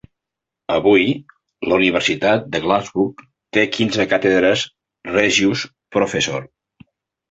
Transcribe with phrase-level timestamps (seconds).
[0.75, 1.03] Avui,
[1.73, 3.13] la Universitat de Glasgow
[3.59, 4.69] té quinze càtedres
[5.15, 6.55] Regius Professor.